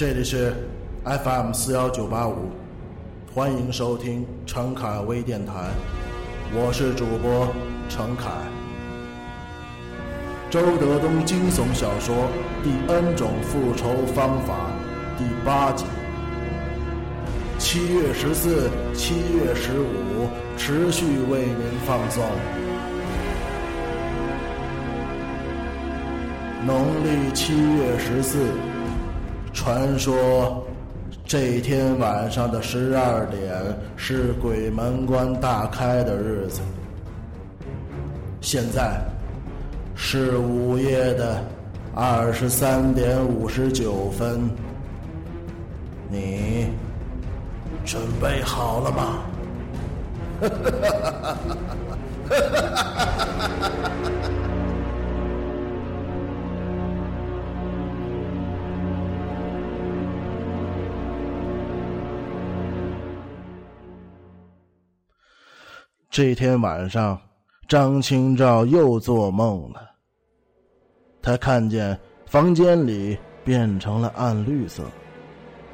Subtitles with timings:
[0.00, 0.54] 这里是
[1.04, 2.48] FM 四幺九八五，
[3.34, 5.52] 欢迎收听陈凯微电台，
[6.54, 7.46] 我是主播
[7.90, 8.30] 陈凯。
[10.48, 12.16] 周德东惊悚小说
[12.64, 14.70] 《第 N 种复仇方法》
[15.18, 15.84] 第八集。
[17.58, 22.24] 七月十四、七月十五持续为您放送。
[26.66, 28.46] 农历七月十四，
[29.62, 30.66] 传说
[31.26, 33.52] 这天晚上的十二点
[33.94, 36.62] 是鬼门关大开的日子。
[38.40, 38.98] 现在。
[40.02, 41.44] 是午夜的
[41.94, 44.48] 二十三点五十九分，
[46.08, 46.68] 你
[47.84, 49.18] 准备好了吗？
[50.40, 51.36] 哈哈哈哈哈哈
[66.10, 67.16] 这天晚上，
[67.68, 69.92] 张清照又做梦了。
[71.22, 74.82] 他看见房间里变成了暗绿色，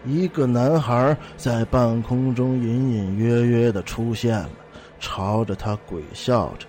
[0.05, 4.51] 一个男孩在半空中隐隐约约的出现了，
[5.01, 6.67] 朝着他鬼笑着。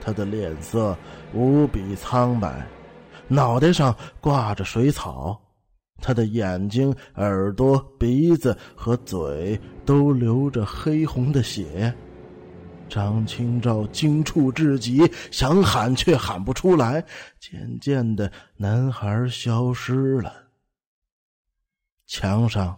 [0.00, 0.96] 他的脸色
[1.32, 2.66] 无比苍白，
[3.28, 5.40] 脑袋上挂着水草，
[6.02, 11.94] 他的眼睛、耳朵、鼻子和嘴都流着黑红的血。
[12.88, 17.04] 张清照惊触至极，想喊却喊不出来。
[17.38, 20.32] 渐渐的，男孩消失了。
[22.06, 22.74] 墙上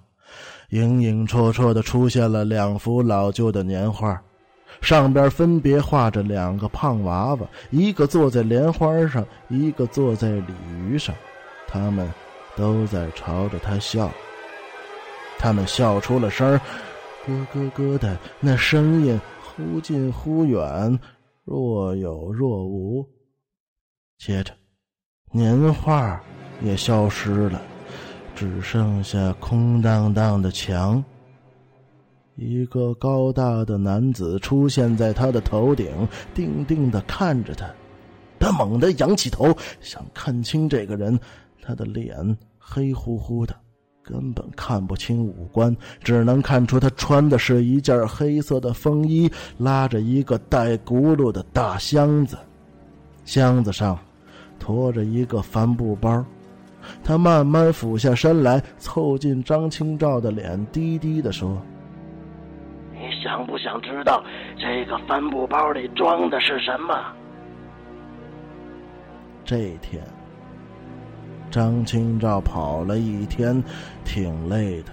[0.71, 4.21] 影影绰绰的出现了两幅老旧的年画，
[4.81, 11.15] 上边分别画着两个胖娃娃，一个坐在莲花上，一个坐在鲤鱼上，
[11.69, 12.13] 他们
[12.57, 14.11] 都在朝着他笑。
[15.39, 16.61] 他们笑出了声
[17.25, 19.19] 咯咯咯的那声音。
[19.61, 20.99] 忽近忽远，
[21.45, 23.07] 若有若无。
[24.17, 24.55] 接着，
[25.33, 26.19] 年画
[26.63, 27.61] 也消失了，
[28.35, 31.05] 只剩下空荡荡的墙。
[32.37, 37.71] 一个高大的男子出现在他的头顶，定定的看着他。
[38.39, 41.21] 他猛地仰起头，想看清这个人。
[41.61, 43.55] 他的脸黑乎乎的。
[44.11, 52.37] 根本看不清五官，只能看出他穿的是一件黑色的风衣，拉着一个带轱辘的大箱子，
[53.25, 53.97] 箱子上
[54.59, 56.25] 驮着一个帆布包。
[57.05, 61.61] 他慢慢俯下身来，凑近张清照的脸，低低的说
[62.93, 64.25] ：“你想不想知道
[64.59, 66.95] 这个帆布包里装的是什么？”
[69.45, 70.03] 这天。
[71.51, 73.63] 张清照跑了一天，
[74.05, 74.93] 挺累的。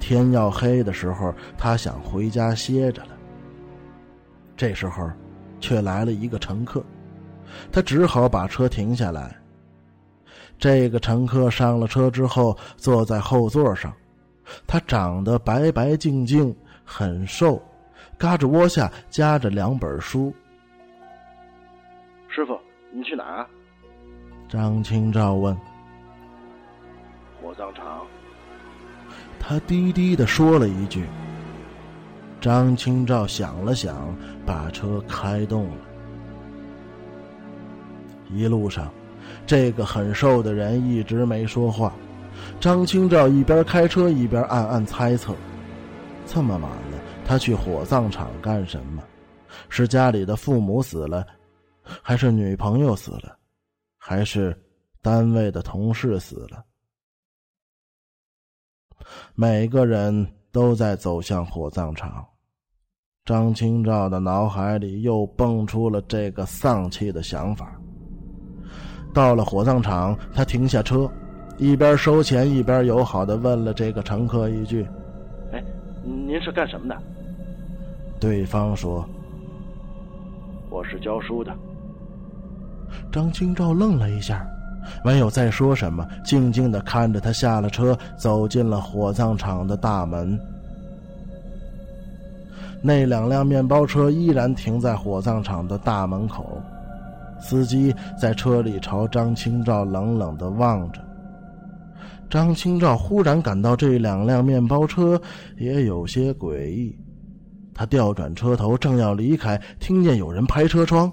[0.00, 3.10] 天要黑的时候，他想回家歇着了。
[4.56, 5.10] 这时候，
[5.60, 6.84] 却来了一个乘客，
[7.72, 9.34] 他只好把车停下来。
[10.58, 13.92] 这个乘客上了车之后，坐在后座上。
[14.66, 17.60] 他长得白白净净，很瘦，
[18.18, 20.32] 胳肢窝下夹着两本书。
[22.28, 22.58] 师傅，
[22.92, 23.46] 你去哪儿？
[24.48, 25.56] 张清照问。
[27.44, 28.06] 火葬场。
[29.38, 31.06] 他低低的说了一句。
[32.40, 34.14] 张清照想了想，
[34.46, 35.84] 把车开动了。
[38.30, 38.90] 一路上，
[39.46, 41.92] 这个很瘦的人一直没说话。
[42.60, 45.34] 张清照一边开车一边暗暗猜测：
[46.26, 49.02] 这么晚了，他去火葬场干什么？
[49.68, 51.26] 是家里的父母死了，
[52.02, 53.36] 还是女朋友死了，
[53.96, 54.54] 还是
[55.00, 56.62] 单位的同事死了？
[59.34, 62.24] 每个人都在走向火葬场，
[63.24, 67.72] 张清照的脑海里又蹦出了这个丧气的想法。
[69.12, 71.10] 到了火葬场，他停下车，
[71.56, 74.86] 一边收钱一边友好的问了这个乘客一句
[75.52, 75.62] ：“哎，
[76.02, 76.96] 您是干什么的？”
[78.20, 79.08] 对方说
[80.70, 81.54] ：“我是教书的。”
[83.12, 84.46] 张清照愣了一下。
[85.04, 90.38] 没有再说什么，静静的看着他下了车，走进了火葬场的大门。
[92.82, 96.60] 那两辆面包车依然停在火葬场的大门口，
[97.40, 101.00] 司机在车里朝张清照冷冷的望着。
[102.28, 105.20] 张清照忽然感到这两辆面包车
[105.56, 106.94] 也有些诡异，
[107.72, 111.10] 他调转车头正要离开，听见有人拍车窗，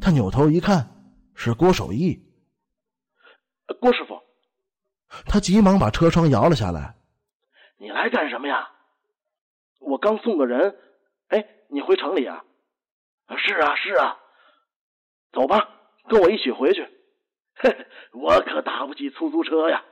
[0.00, 0.84] 他扭头一看，
[1.34, 2.20] 是郭守义。
[3.74, 4.20] 郭师傅，
[5.26, 6.94] 他急忙把车窗摇了下来。
[7.78, 8.70] 你来干什么呀？
[9.80, 10.76] 我刚送个人。
[11.28, 12.44] 哎，你回城里啊？
[13.36, 14.18] 是啊，是啊。
[15.32, 15.68] 走吧，
[16.08, 16.86] 跟我一起回去。
[17.54, 19.82] 嘿，我可打不起出租车呀。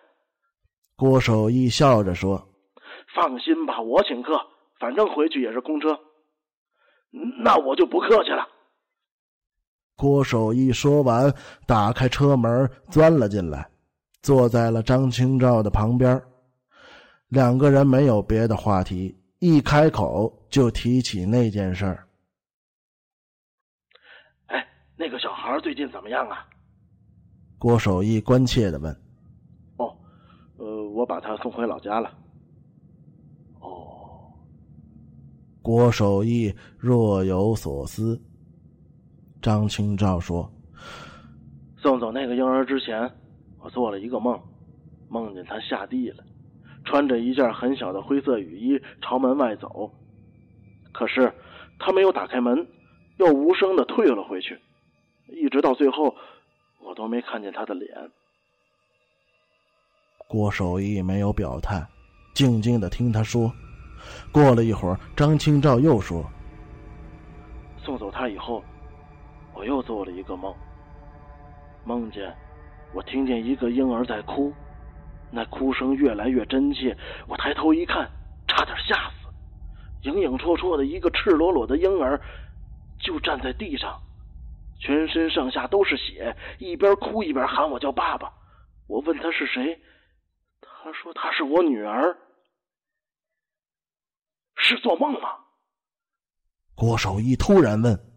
[0.97, 2.49] 郭守义笑着说
[3.15, 4.47] ：“放心吧，我请客，
[4.79, 5.99] 反正回去也是空车。
[7.43, 8.47] 那我就不客气了。”
[10.00, 11.31] 郭守义说完，
[11.67, 13.69] 打开车门，钻了进来，
[14.23, 16.19] 坐在了张清照的旁边。
[17.29, 22.08] 两个人没有别的话题，一开口就提起那件事儿。
[24.47, 24.67] 哎，
[24.97, 26.46] 那个小孩最近怎么样啊？
[27.58, 28.91] 郭守义关切的问。
[29.76, 29.94] “哦，
[30.56, 32.11] 呃，我把他送回老家了。”
[33.61, 34.32] 哦。
[35.61, 38.19] 郭守义若有所思。
[39.42, 40.50] 张清照说
[41.81, 43.10] ：“送走那个婴儿之前，
[43.60, 44.38] 我做了一个梦，
[45.08, 46.22] 梦见他下地了，
[46.84, 49.90] 穿着一件很小的灰色雨衣朝门外走。
[50.92, 51.32] 可是
[51.78, 52.66] 他没有打开门，
[53.16, 54.58] 又无声的退了回去，
[55.28, 56.14] 一直到最后，
[56.81, 57.88] 我都没看见他的脸。”
[60.28, 61.82] 郭守义没有表态，
[62.34, 63.50] 静静的听他说。
[64.31, 66.25] 过了一会儿，张清照又说
[67.82, 68.62] ：“送走他以后。”
[69.60, 70.56] 我又做了一个梦，
[71.84, 72.34] 梦见
[72.94, 74.50] 我听见一个婴儿在哭，
[75.30, 76.96] 那哭声越来越真切。
[77.28, 78.10] 我抬头一看，
[78.48, 79.28] 差点吓死。
[80.08, 82.18] 影影绰绰的一个赤裸裸的婴儿，
[82.98, 84.00] 就站在地上，
[84.80, 88.32] 全身上下都是血，一边哭一边喊我叫爸爸。
[88.86, 89.78] 我问他是谁，
[90.62, 92.16] 他说他是我女儿。
[94.56, 95.28] 是做梦吗？
[96.74, 98.09] 郭守义突然问。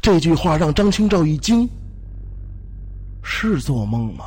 [0.00, 1.68] 这句话让张清照一惊。
[3.22, 4.24] 是做梦吗？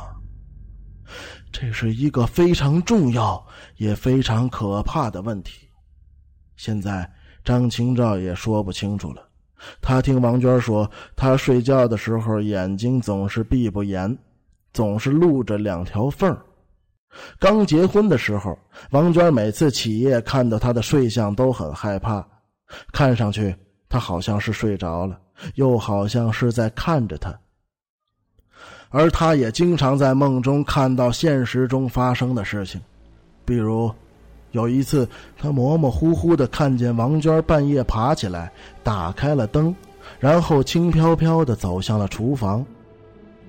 [1.50, 3.42] 这是一个非常重要
[3.76, 5.68] 也非常可怕的问题。
[6.56, 7.10] 现在
[7.44, 9.26] 张清照也说不清楚了。
[9.80, 14.16] 他听王娟说，他睡觉的时候眼睛总是闭不严，
[14.72, 16.44] 总是露着两条缝儿
[17.38, 18.56] 刚结婚的时候，
[18.90, 22.24] 王娟每次起夜看到他的睡相都很害怕，
[22.92, 23.54] 看上去
[23.88, 25.18] 他好像是睡着了。
[25.54, 27.32] 又好像是在看着他，
[28.90, 32.80] 而他也经常在梦中看到现实中发生的事情，
[33.44, 33.90] 比如，
[34.52, 38.50] 有一次他模模糊糊的看见王娟半夜爬起来，
[38.82, 39.74] 打开了灯，
[40.18, 42.64] 然后轻飘飘的走向了厨房，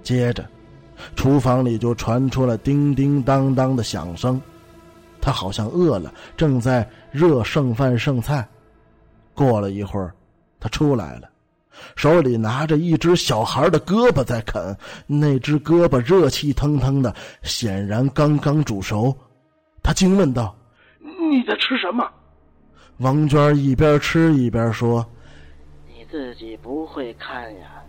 [0.03, 0.45] 接着，
[1.15, 4.39] 厨房里就传出了叮叮当当的响声，
[5.21, 8.47] 他好像饿了，正在热剩饭剩菜，
[9.33, 10.13] 过了一会儿，
[10.59, 11.29] 他出来了。
[11.95, 19.15] 手里拿着一只小孩的胳膊在啃，那只胳膊热气腾腾的，显然刚刚煮熟。
[19.83, 20.55] 他惊问道
[20.99, 22.09] ：“你在吃什么？”
[22.99, 25.05] 王娟一边吃一边说
[25.87, 27.81] ：“你自己不会看呀。”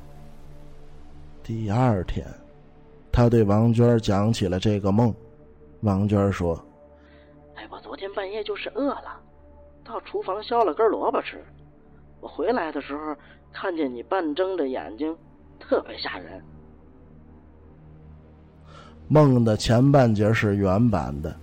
[1.43, 2.27] 第二天，
[3.11, 5.13] 他对王娟讲起了这个梦。
[5.81, 6.55] 王娟说
[7.57, 9.21] ：“哎，我昨天半夜就是饿了，
[9.85, 11.43] 到厨房削了根萝卜吃。
[12.21, 13.17] 我回来的时候。”
[13.53, 15.15] 看见你半睁着眼睛，
[15.59, 16.41] 特别吓人。
[19.09, 21.37] 梦的前半截是原版的，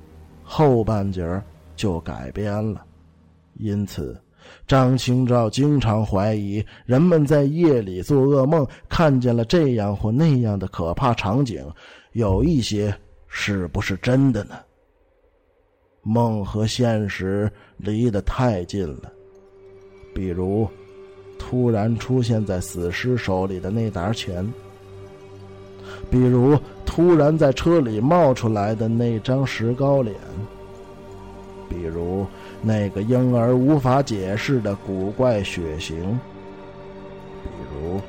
[0.44, 1.42] 后半截
[1.76, 2.86] 就改编了。
[3.56, 4.20] 因此，
[4.66, 11.70] 张清照经常怀疑人们在夜里做噩梦，看见了这样或那样的可怕场景，
[12.14, 12.96] 有一些
[13.28, 14.56] 是不是真的呢？
[16.04, 19.12] 梦和现实离得太近了，
[20.16, 20.68] 比如。
[21.50, 24.46] 突然出现在死尸手里的那沓钱，
[26.12, 30.14] 比如突然在车里冒出来的那张石膏脸，
[31.70, 32.28] 比如
[32.62, 36.20] 那个婴儿无法解释的古怪血型，
[37.42, 38.02] 比如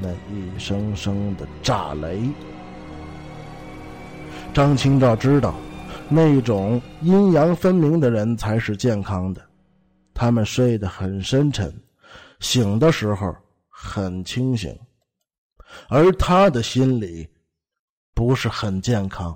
[0.00, 2.18] 那一声声的炸雷。
[4.54, 5.54] 张清照知道，
[6.08, 9.42] 那种阴阳分明的人才是健康的，
[10.14, 11.70] 他们睡得很深沉。
[12.44, 13.34] 醒的时候
[13.70, 14.78] 很清醒，
[15.88, 17.26] 而他的心里
[18.14, 19.34] 不是很健康，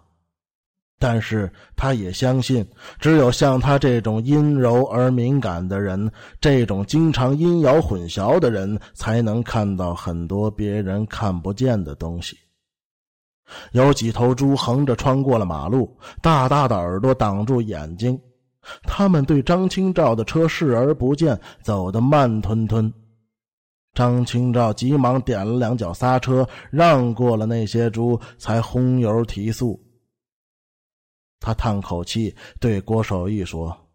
[0.99, 2.69] 但是他也相信，
[3.01, 12.37] 只有像他这种阴柔而敏感的人，这种经常阴阳混淆的人，才能看到很多别人看不见的东西。
[13.73, 18.21] 有几头猪横着穿过了马路，大大的耳朵挡住眼睛。
[18.83, 22.93] 他们对张清照的车视而不见，走得慢吞吞。
[23.95, 29.81] 张清照急忙点了两脚刹车，让过了那些猪，才轰油提速。
[31.41, 33.89] 他叹口气，对郭守义说：“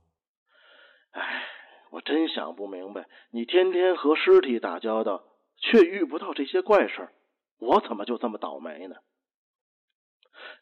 [1.11, 1.21] 哎，
[1.91, 5.23] 我真想不明白，你天天和尸体打交道，
[5.57, 7.09] 却遇不到这些怪事
[7.59, 8.95] 我怎么就这么倒霉呢？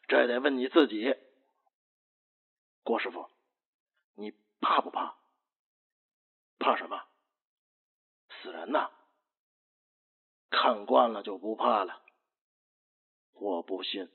[0.06, 1.14] 这得问你自己。
[2.84, 3.26] 郭师傅，
[4.14, 5.16] 你怕不怕？
[6.58, 7.02] 怕什么？
[8.42, 8.90] 死人呐！
[10.50, 12.02] 看惯了就不怕了。
[13.32, 14.08] 我不信。”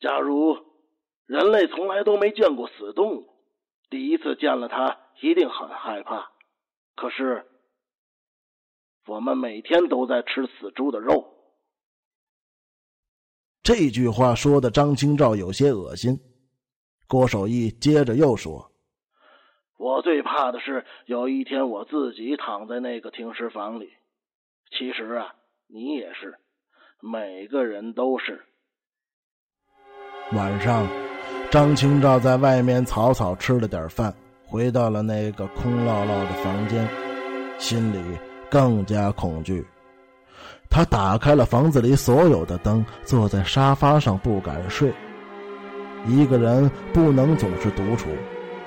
[0.00, 0.56] 假如
[1.26, 3.28] 人类从来都没见过死动物，
[3.90, 6.32] 第一次见了它一定很害怕。
[6.94, 7.46] 可是
[9.06, 11.36] 我们每天都在吃死猪的肉。
[13.62, 16.18] 这句话说的张清照有些恶心。
[17.10, 18.70] 郭守义接着又说
[19.76, 23.90] ：“我最怕的是有一天我自己躺在那个停尸房里。
[24.70, 25.34] 其实啊，
[25.66, 26.36] 你也是，
[27.00, 28.40] 每个人都是。”
[30.34, 30.86] 晚上，
[31.50, 34.14] 张清照在外面草草吃了点饭，
[34.46, 36.88] 回到了那个空落落的房间，
[37.58, 38.00] 心里
[38.48, 39.66] 更加恐惧。
[40.70, 44.92] 他打开了房子里所有的灯，坐在沙发上不敢睡。
[46.06, 48.08] 一个人不能总是独处，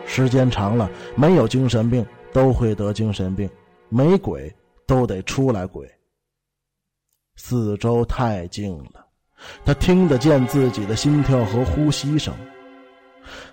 [0.05, 3.49] 时间长了，没有精神病都会得精神病，
[3.89, 4.53] 没鬼
[4.85, 5.89] 都得出来鬼。
[7.35, 9.05] 四周太静了。
[9.65, 12.33] 他听得见自己的心跳和呼吸声，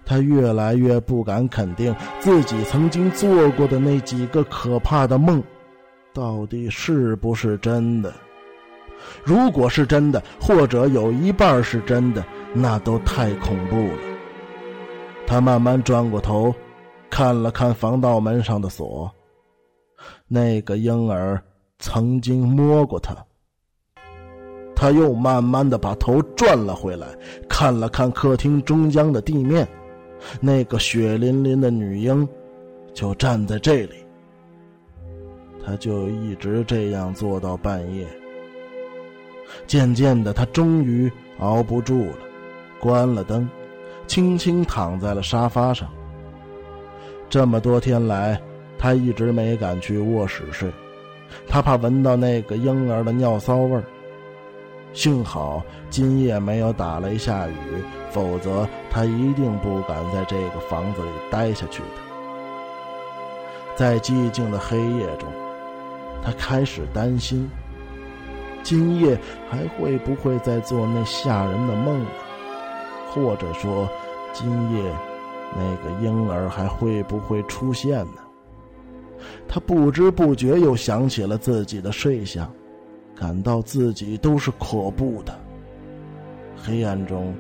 [0.05, 5.43] 他越来越不敢肯定自己曾经做过的那几个可怕的梦，
[6.13, 8.15] 到底是不是真的？
[9.25, 13.99] 如果是真的，或者有一半是真的，那都太恐怖了。
[15.27, 16.55] 他慢慢转过头，
[17.09, 19.11] 看了看防盗门上的锁，
[20.27, 21.41] 那个婴儿
[21.79, 23.17] 曾经摸过他。
[24.75, 27.07] 他又慢慢的把头转了回来，
[27.49, 29.69] 看了看客厅中央的地面，
[30.41, 32.27] 那个血淋淋的女婴
[32.95, 33.95] 就站在这里。
[35.63, 38.07] 他就一直这样坐到半夜。
[39.67, 42.17] 渐渐的，他终于熬不住了，
[42.81, 43.49] 关了灯，
[44.07, 45.89] 轻轻躺在了沙发上。
[47.29, 48.41] 这么多天来，
[48.77, 50.69] 他一直没敢去卧室睡，
[51.47, 53.85] 他怕闻到那个婴儿的尿骚味儿。
[54.93, 57.55] 幸好今夜没有打雷下雨，
[58.11, 62.01] 否则他一定不敢在这个房子里待下去的。
[63.77, 65.29] 在寂静的黑夜中，
[66.25, 67.49] 他开始担心：
[68.65, 69.17] 今夜
[69.49, 72.11] 还会不会再做那吓人的梦呢？
[73.11, 73.89] 或者说，
[74.33, 74.93] 今夜
[75.57, 78.23] 那个婴儿还会不会出现呢？
[79.47, 82.51] 他不知不觉又想起了自己的睡相。
[83.17, 85.39] 感到自己都是可怖的。
[86.57, 87.35] 黑暗中，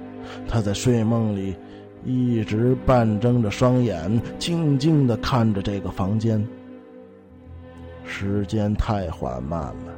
[0.46, 1.56] 他在睡梦里
[2.04, 6.46] 一直半睁着双眼，静静的看着这个房间。
[8.04, 9.94] 时间太缓慢了，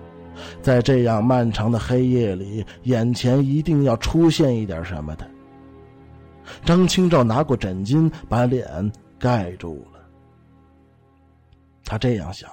[0.61, 5.29] 在这样漫长的黑夜里，眼前一定要出现一点什么的。
[6.65, 10.01] 张清照拿过枕巾，把脸盖住了。
[11.85, 12.51] 他这样想。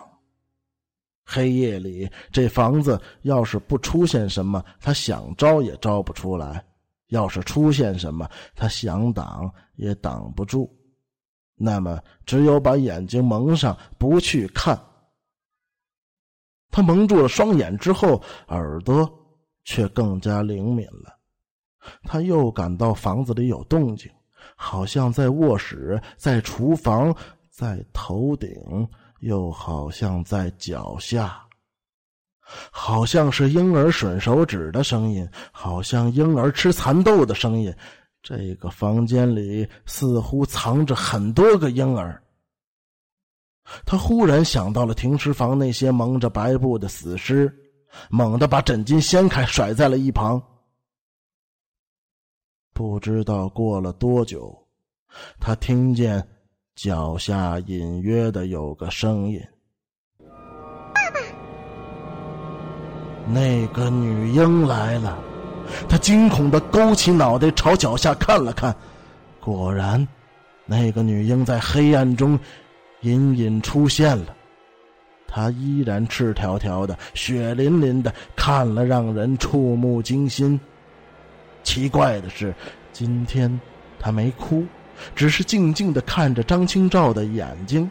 [1.32, 6.60] 黑夜里，这房子要是不出现什么，他想招也招不出来；
[7.10, 10.76] 要是出现什么，他想挡也挡不住。
[11.54, 14.76] 那么，只有把眼睛蒙上，不去看。
[16.72, 19.08] 他蒙住了双眼之后，耳朵
[19.66, 21.19] 却更加灵敏了。
[22.04, 24.12] 他又感到房子里有动静，
[24.56, 27.16] 好像在卧室，在厨房，
[27.50, 28.50] 在头顶。
[29.22, 31.46] 又好像在脚下，
[32.72, 37.76] 好像是婴儿吮手指的声音，好像婴儿吃蚕豆的声音。
[38.24, 42.24] 这个房间里似乎藏着很多个婴儿。
[43.86, 47.54] 他忽然想到了停尸房那些蒙着白布的死尸，
[48.10, 50.42] 猛地把枕巾掀开，甩在了一旁。
[52.80, 54.58] 不知道过了多久，
[55.38, 56.26] 他听见。
[56.76, 59.38] 脚下隐约的有个声音
[60.96, 61.20] ：“爸爸。”
[63.28, 65.22] 那个女婴来了，
[65.90, 68.74] 他惊恐的勾起脑袋朝脚下看了看，
[69.42, 70.08] 果然，
[70.66, 72.40] 那个女婴在黑暗中
[73.02, 74.34] 隐隐出现了。
[75.28, 80.58] 她依然赤条条的、血淋淋的，看了让人触目惊心。
[81.70, 82.52] 奇怪的是，
[82.92, 83.62] 今天
[84.00, 84.66] 他没哭。
[85.16, 87.88] 只是静静的看着张清照的眼睛。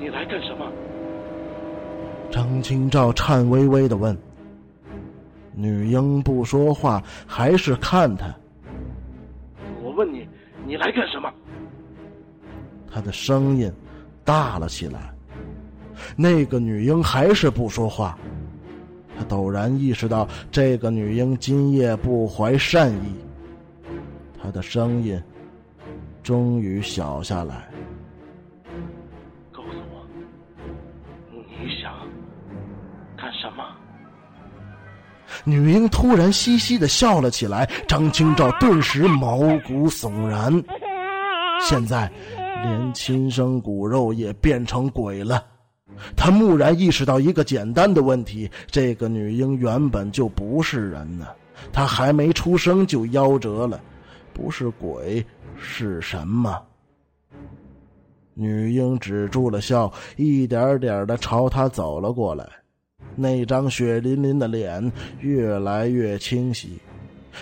[0.00, 0.66] 你来干什么？
[2.32, 4.16] 张清照颤巍巍的问。
[5.52, 8.34] 女婴不说话，还是看他。
[9.82, 10.26] 我问你，
[10.66, 11.30] 你来干什么？
[12.90, 13.70] 他的声音
[14.24, 15.14] 大了起来。
[16.16, 18.18] 那个女婴还是不说话。
[19.16, 23.14] 他陡然意识到，这个女婴今夜不怀善意。
[24.42, 25.22] 他的声音
[26.22, 27.68] 终于小下来。
[29.52, 30.06] 告诉我，
[31.32, 31.92] 你想
[33.16, 33.64] 干什么？
[35.44, 40.52] 女婴突然嘻嘻的笑了起来，张清照顿时毛骨悚然。
[41.60, 45.42] 现在，连亲生骨肉也变成鬼了。
[46.16, 51.28] 他蓦然意识到一个简单的问题：这个女婴原本就不是人呢，
[51.72, 53.80] 她还没出生就夭折了，
[54.32, 55.24] 不是鬼
[55.56, 56.60] 是什么？
[58.34, 62.44] 女婴止住了笑，一点点的朝他走了过来，
[63.14, 66.80] 那张血淋淋的脸越来越清晰，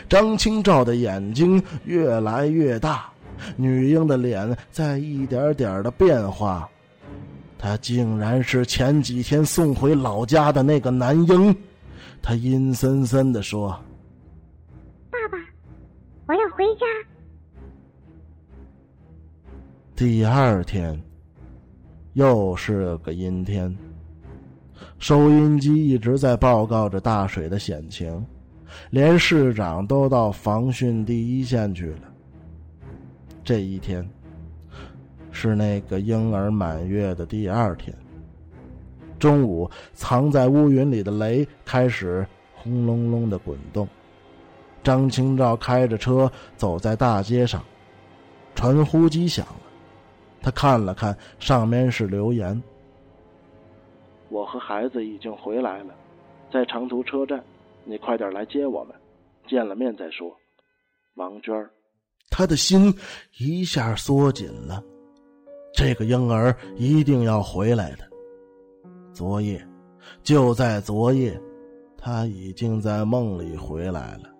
[0.08, 3.10] 张清照的眼睛越来越大，
[3.56, 6.68] 女婴的脸在一点点的变化。
[7.62, 11.56] 他竟然是前几天送回老家的那个男婴，
[12.20, 13.68] 他阴森森的说
[15.08, 15.38] ：“爸爸，
[16.26, 16.84] 我要回家。”
[19.94, 21.00] 第二天，
[22.14, 23.72] 又是个阴天。
[24.98, 28.26] 收音机一直在报告着大水的险情，
[28.90, 32.12] 连市长都到防汛第一线去了。
[33.44, 34.04] 这一天。
[35.32, 37.92] 是那个婴儿满月的第二天。
[39.18, 43.88] 中午，藏在乌云里的雷开始轰隆隆的滚动。
[44.82, 47.62] 张清照开着车走在大街上，
[48.54, 49.60] 传呼机响了。
[50.40, 52.60] 他看了看，上面是留言
[54.28, 55.94] ：“我和孩子已经回来了，
[56.52, 57.40] 在长途车站，
[57.84, 58.94] 你快点来接我们，
[59.48, 60.36] 见了面再说。”
[61.14, 61.70] 王娟儿，
[62.28, 62.92] 他的心
[63.38, 64.82] 一下缩紧了。
[65.74, 67.98] 这个婴儿一定要回来的。
[69.12, 69.64] 昨夜，
[70.22, 71.38] 就在昨夜，
[71.96, 74.30] 他已经在梦里回来了。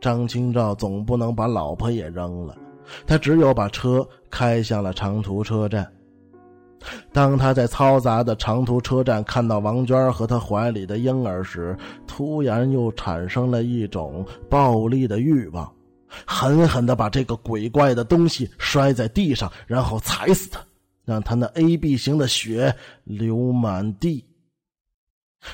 [0.00, 2.56] 张清照总不能把老婆也扔了，
[3.06, 5.90] 他只有把车开向了长途车站。
[7.12, 11.74] 当他在嘈杂的长途车站看到王娟和他怀里的婴儿时，
[12.06, 15.73] 突然又产生了一种暴力的欲望。
[16.26, 20.60] 狠狠的把这个鬼怪的东西摔在地上，然后踩死他，
[21.04, 22.74] 让他那 A B 型的血
[23.04, 24.24] 流满地。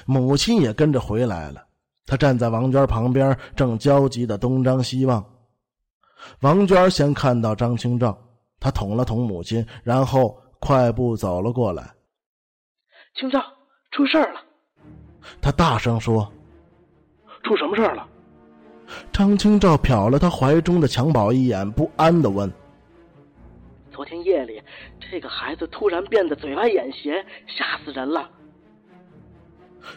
[0.06, 1.66] 母亲也跟着回来了，
[2.06, 5.24] 她站在王娟旁边，正焦急的东张西望。
[6.40, 8.16] 王娟先看到张清照，
[8.60, 11.92] 她捅了捅母亲，然后快步走了过来。
[13.14, 13.42] 清照，
[13.90, 14.40] 出事了！
[15.42, 16.30] 她大声说
[17.42, 18.06] ：“出什么事了？”
[19.12, 22.50] 张清照瞟了他怀中的襁褓一眼，不安的问
[23.92, 24.60] ：“昨天夜里，
[25.10, 28.28] 这个孩子突然变得嘴歪眼斜，吓死人了。”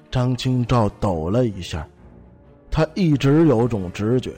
[0.10, 1.88] 张清照抖了一下，
[2.72, 4.32] 他一直有种直觉，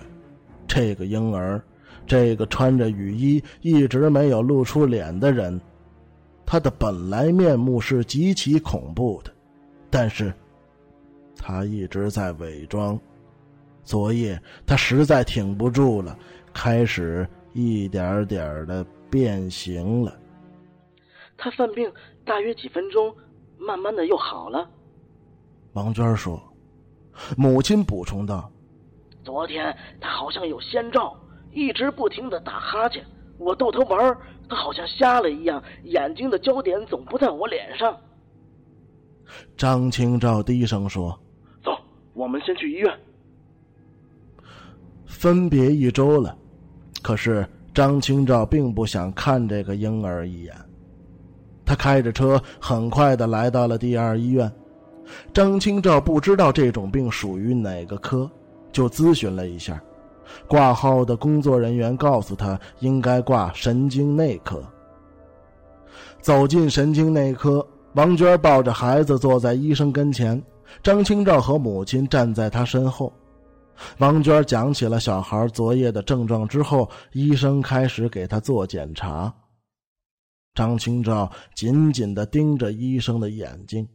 [0.68, 1.62] 这个婴儿，
[2.08, 5.60] 这个穿着雨衣、一直没有露出脸的人，
[6.46, 9.32] 他的本来面目是极其恐怖的，
[9.90, 10.34] 但是，
[11.38, 13.00] 他一直在伪装。
[13.86, 16.18] 昨夜他实在挺不住了，
[16.52, 20.12] 开始一点点的变形了。
[21.38, 21.90] 他犯病
[22.26, 23.16] 大约几分钟，
[23.58, 24.68] 慢慢的又好了。
[25.74, 26.42] 王娟说
[27.38, 28.52] ：“母亲补充道，
[29.24, 31.16] 昨天他好像有先兆，
[31.52, 33.06] 一直不停的打哈欠。
[33.38, 34.18] 我逗他玩，
[34.50, 37.96] 他好像瞎了一样，眼睛的焦点总不在我脸上。”
[39.56, 41.20] 张清照低声说
[41.64, 41.78] ：“走，
[42.14, 42.92] 我们先去医院。”
[45.26, 46.38] 分别一周了，
[47.02, 50.54] 可是张清照并不想看这个婴儿一眼。
[51.66, 54.52] 他开着车，很快的来到了第二医院。
[55.34, 58.30] 张清照不知道这种病属于哪个科，
[58.72, 59.82] 就咨询了一下。
[60.48, 64.62] 挂号的工作人员告诉他，应该挂神经内科。
[66.22, 70.40] 走进神经内科，王娟抱着孩子坐在医生跟前，
[70.84, 73.12] 张清照和母亲站在他身后。
[73.98, 79.34] 王娟讲起了小孩昨夜的症状之后，医生开始给他做检查。
[80.54, 83.88] 张清照紧紧的盯着医生的眼睛，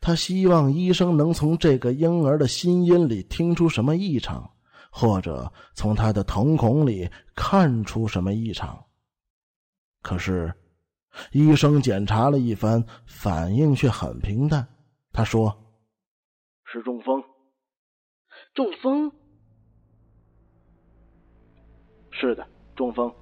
[0.00, 4.50] 他希望医生能从这个婴儿的心音里听出什么异常，
[4.90, 8.84] 或者从他的瞳孔里看出什么异常。
[10.02, 10.52] 可是，
[11.30, 14.66] 医生检查了一番，反应却很平淡。
[15.12, 15.56] 他说
[16.66, 17.22] ：“是中风。”
[18.54, 19.10] 中风？
[22.10, 23.12] 是的，中风。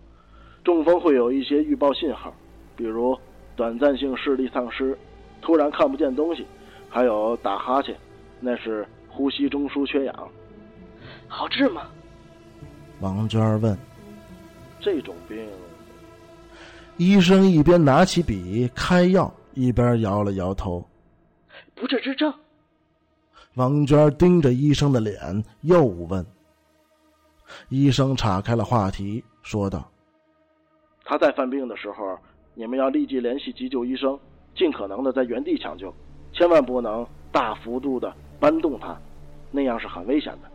[0.64, 2.34] 中风会有一些预报信号，
[2.76, 3.16] 比如
[3.56, 4.98] 短暂性视力丧失，
[5.40, 6.44] 突然看不见东西，
[6.88, 7.96] 还有打哈欠，
[8.40, 10.28] 那是呼吸中枢缺氧。
[11.28, 11.88] 好治吗？
[13.00, 13.78] 王娟问。
[14.80, 15.46] 这种病，
[16.96, 20.84] 医生一边拿起笔开药，一边摇了摇头。
[21.74, 22.32] 不治之症。
[23.56, 26.24] 王娟盯着医生的脸，又问。
[27.68, 29.90] 医生岔开了话题，说道
[31.04, 32.16] ：“他在犯病的时候，
[32.54, 34.16] 你们要立即联系急救医生，
[34.54, 35.92] 尽可能的在原地抢救，
[36.32, 38.96] 千万不能大幅度的搬动他，
[39.50, 40.48] 那样是很危险的。”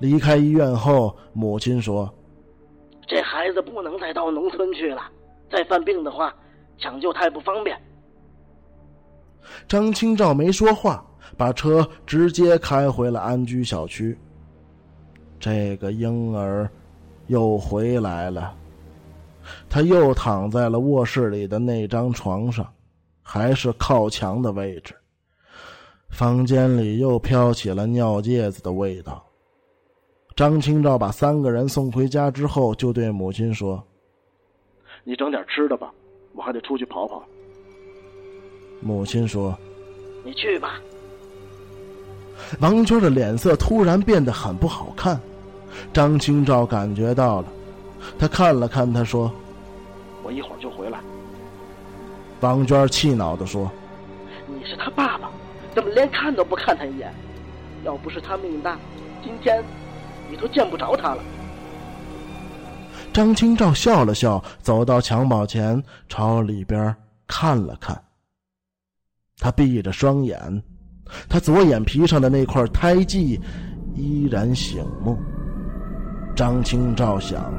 [0.00, 2.12] 离开医院后，母亲说。
[3.06, 5.10] 这孩子不能再到农村去了，
[5.50, 6.34] 再犯病的话，
[6.76, 7.80] 抢救太不方便。
[9.66, 11.04] 张清照没说话，
[11.36, 14.16] 把车直接开回了安居小区。
[15.40, 16.68] 这个婴儿
[17.28, 18.54] 又回来了，
[19.68, 22.66] 他又躺在了卧室里的那张床上，
[23.22, 24.94] 还是靠墙的位置。
[26.10, 29.24] 房间里又飘起了尿介子的味道。
[30.34, 33.84] 张清照把三个人送回家之后，就对母亲说
[35.04, 35.92] ：“你整点吃的吧，
[36.32, 37.22] 我还得出去跑跑。”
[38.80, 39.56] 母亲说
[40.24, 40.80] ：“你去吧。”
[42.60, 45.20] 王娟的脸色突然变得很不好看，
[45.92, 47.48] 张清照感觉到了，
[48.18, 49.30] 他看了看他，说
[50.22, 50.98] ：“我一会儿就回来。”
[52.40, 53.70] 王娟气恼的说
[54.46, 55.30] ：“你是他爸爸，
[55.74, 57.12] 怎么连看都不看他一眼？
[57.84, 58.78] 要不是他命大，
[59.22, 59.62] 今天……”
[60.30, 61.22] 你都见不着他了。
[63.14, 66.94] 张清照笑了笑，走到襁褓前，朝里边
[67.26, 67.98] 看了看。
[69.40, 70.62] 他闭着双眼，
[71.28, 73.40] 他左眼皮上的那块胎记
[73.94, 75.16] 依然醒目。
[76.34, 77.52] 张清照想，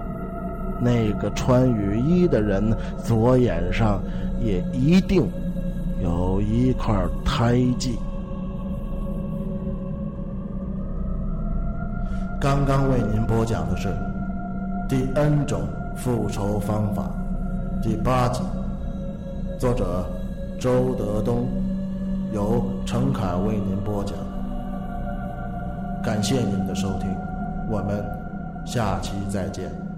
[0.81, 4.01] 那个穿雨衣的人左眼上
[4.41, 5.29] 也一定
[6.01, 7.97] 有一块胎记。
[12.39, 13.89] 刚刚为您播讲的是
[14.87, 17.11] 《第 N 种复仇方法》
[17.83, 18.41] 第八集，
[19.57, 20.09] 作者
[20.57, 21.49] 周德东，
[22.31, 24.15] 由陈凯为您播讲。
[26.03, 27.09] 感谢您的收听，
[27.67, 28.03] 我们
[28.65, 29.88] 下期再见。